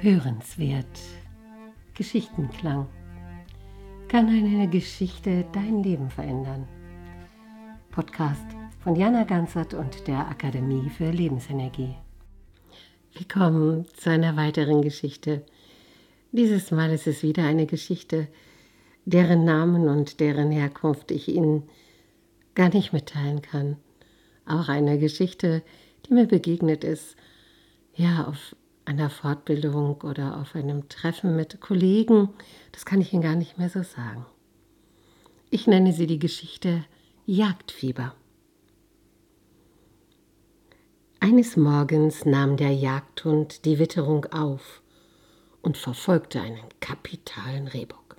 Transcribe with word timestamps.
Hörenswert. 0.00 0.86
Geschichtenklang. 1.94 2.86
Kann 4.06 4.28
eine 4.28 4.68
Geschichte 4.68 5.44
dein 5.52 5.82
Leben 5.82 6.08
verändern? 6.08 6.68
Podcast 7.90 8.46
von 8.78 8.94
Jana 8.94 9.24
Ganzert 9.24 9.74
und 9.74 10.06
der 10.06 10.28
Akademie 10.28 10.88
für 10.88 11.10
Lebensenergie. 11.10 11.96
Willkommen 13.14 13.86
zu 13.96 14.10
einer 14.10 14.36
weiteren 14.36 14.82
Geschichte. 14.82 15.44
Dieses 16.30 16.70
Mal 16.70 16.92
ist 16.92 17.08
es 17.08 17.24
wieder 17.24 17.42
eine 17.42 17.66
Geschichte, 17.66 18.28
deren 19.04 19.44
Namen 19.44 19.88
und 19.88 20.20
deren 20.20 20.52
Herkunft 20.52 21.10
ich 21.10 21.26
Ihnen 21.26 21.64
gar 22.54 22.68
nicht 22.68 22.92
mitteilen 22.92 23.42
kann. 23.42 23.78
Auch 24.46 24.68
eine 24.68 24.96
Geschichte, 25.00 25.64
die 26.06 26.14
mir 26.14 26.26
begegnet 26.26 26.84
ist, 26.84 27.16
ja, 27.96 28.28
auf 28.28 28.54
einer 28.88 29.10
Fortbildung 29.10 30.00
oder 30.00 30.40
auf 30.40 30.54
einem 30.54 30.88
Treffen 30.88 31.36
mit 31.36 31.60
Kollegen. 31.60 32.30
Das 32.72 32.86
kann 32.86 33.02
ich 33.02 33.12
Ihnen 33.12 33.22
gar 33.22 33.36
nicht 33.36 33.58
mehr 33.58 33.68
so 33.68 33.82
sagen. 33.82 34.24
Ich 35.50 35.66
nenne 35.66 35.92
sie 35.92 36.06
die 36.06 36.18
Geschichte 36.18 36.84
Jagdfieber. 37.26 38.14
Eines 41.20 41.56
Morgens 41.56 42.24
nahm 42.24 42.56
der 42.56 42.72
Jagdhund 42.72 43.66
die 43.66 43.78
Witterung 43.78 44.24
auf 44.26 44.80
und 45.60 45.76
verfolgte 45.76 46.40
einen 46.40 46.68
kapitalen 46.80 47.68
Rehbock. 47.68 48.16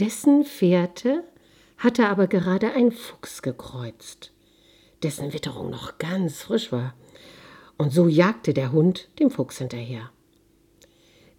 Dessen 0.00 0.44
Fährte 0.44 1.24
hatte 1.76 2.08
aber 2.08 2.26
gerade 2.26 2.72
ein 2.72 2.90
Fuchs 2.90 3.42
gekreuzt, 3.42 4.32
dessen 5.02 5.34
Witterung 5.34 5.68
noch 5.68 5.98
ganz 5.98 6.42
frisch 6.42 6.72
war 6.72 6.94
und 7.78 7.92
so 7.92 8.08
jagte 8.08 8.54
der 8.54 8.72
Hund 8.72 9.08
dem 9.18 9.30
Fuchs 9.30 9.58
hinterher. 9.58 10.10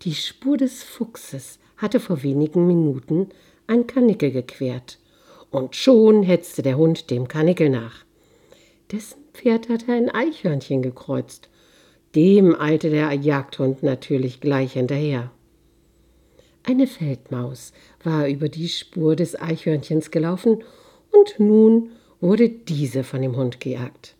Die 0.02 0.14
Spur 0.14 0.58
des 0.58 0.84
Fuchses 0.84 1.60
hatte 1.78 2.00
vor 2.00 2.24
wenigen 2.24 2.68
Minuten 2.68 3.30
ein 3.68 3.88
Karnickel 3.88 4.32
gequert, 4.32 5.00
und 5.52 5.76
schon 5.76 6.24
hetzte 6.24 6.64
der 6.64 6.78
Hund 6.78 7.12
dem 7.12 7.28
Karnickel 7.28 7.70
nach. 7.70 8.04
Dessen 8.92 9.20
Pferd 9.34 9.70
hatte 9.70 9.92
ein 9.92 10.10
Eichhörnchen 10.10 10.82
gekreuzt. 10.82 11.50
Dem 12.16 12.60
eilte 12.60 12.90
der 12.90 13.14
Jagdhund 13.14 13.84
natürlich 13.84 14.42
gleich 14.42 14.74
hinterher. 14.74 15.32
Eine 16.64 16.88
Feldmaus 16.88 17.72
war 18.04 18.28
über 18.28 18.50
die 18.50 18.68
Spur 18.68 19.16
des 19.16 19.40
Eichhörnchens 19.40 20.12
gelaufen, 20.12 20.64
und 21.12 21.40
nun 21.40 21.92
wurde 22.20 22.50
diese 22.50 23.04
von 23.04 23.22
dem 23.22 23.36
Hund 23.36 23.60
gejagt 23.60 24.16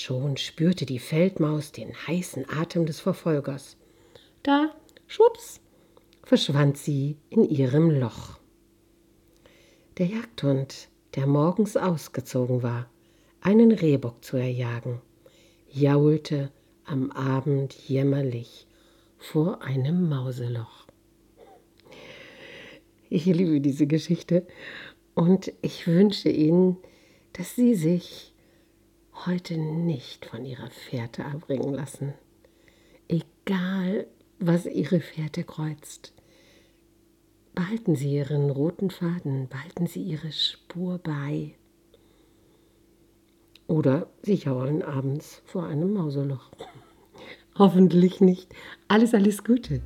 schon 0.00 0.36
spürte 0.36 0.86
die 0.86 0.98
Feldmaus 0.98 1.72
den 1.72 1.94
heißen 2.06 2.46
Atem 2.48 2.86
des 2.86 3.00
Verfolgers. 3.00 3.76
Da, 4.42 4.74
schwups, 5.06 5.60
verschwand 6.24 6.78
sie 6.78 7.16
in 7.28 7.44
ihrem 7.44 7.90
Loch. 7.90 8.38
Der 9.98 10.06
Jagdhund, 10.06 10.88
der 11.14 11.26
morgens 11.26 11.76
ausgezogen 11.76 12.62
war, 12.62 12.88
einen 13.40 13.72
Rehbock 13.72 14.24
zu 14.24 14.36
erjagen, 14.36 15.00
jaulte 15.70 16.50
am 16.84 17.10
Abend 17.10 17.74
jämmerlich 17.88 18.66
vor 19.18 19.62
einem 19.62 20.08
Mauseloch. 20.08 20.86
Ich 23.08 23.26
liebe 23.26 23.60
diese 23.60 23.86
Geschichte 23.86 24.46
und 25.14 25.52
ich 25.62 25.86
wünsche 25.86 26.28
Ihnen, 26.28 26.76
dass 27.32 27.56
Sie 27.56 27.74
sich 27.74 28.29
heute 29.26 29.56
nicht 29.56 30.26
von 30.26 30.44
ihrer 30.44 30.70
Fährte 30.70 31.24
abbringen 31.24 31.74
lassen. 31.74 32.14
Egal, 33.08 34.06
was 34.38 34.66
ihre 34.66 35.00
Fährte 35.00 35.44
kreuzt. 35.44 36.14
Behalten 37.54 37.96
Sie 37.96 38.14
Ihren 38.14 38.48
roten 38.48 38.90
Faden, 38.90 39.48
behalten 39.48 39.86
Sie 39.86 40.02
Ihre 40.02 40.32
Spur 40.32 40.98
bei. 40.98 41.54
Oder 43.66 44.08
Sie 44.22 44.34
jaulen 44.34 44.82
abends 44.82 45.42
vor 45.44 45.64
einem 45.64 45.92
Mauseloch. 45.92 46.50
Hoffentlich 47.58 48.20
nicht. 48.20 48.54
Alles, 48.88 49.14
alles 49.14 49.44
Gute. 49.44 49.82